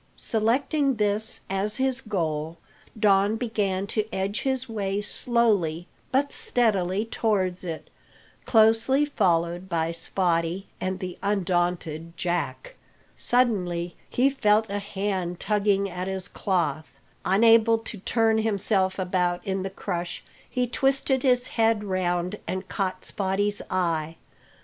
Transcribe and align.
Selecting 0.15 0.95
this 0.95 1.41
as 1.47 1.75
his 1.75 2.01
goal, 2.01 2.57
Don 2.99 3.35
began 3.35 3.85
to 3.85 4.11
edge 4.11 4.41
his 4.41 4.67
way 4.67 4.99
slowly 4.99 5.85
but 6.11 6.31
steadily 6.31 7.05
towards 7.05 7.63
it, 7.63 7.87
closely 8.45 9.05
followed 9.05 9.69
by 9.69 9.91
Spottie 9.91 10.65
and 10.79 10.97
the 10.97 11.19
undaunted 11.21 12.17
Jack. 12.17 12.73
Suddenly 13.15 13.95
he 14.09 14.31
felt 14.31 14.71
a 14.71 14.79
hand 14.79 15.39
tugging 15.39 15.87
at 15.87 16.07
his 16.07 16.27
cloth. 16.27 16.97
Unable 17.23 17.77
to 17.77 17.99
turn 17.99 18.39
himself 18.39 18.97
about 18.97 19.45
in 19.45 19.61
the 19.61 19.69
crush, 19.69 20.23
he 20.49 20.65
twisted 20.65 21.21
his 21.21 21.49
head 21.49 21.83
round 21.83 22.39
and 22.47 22.67
caught 22.67 23.03
Spottie's 23.05 23.61
eye. 23.69 24.15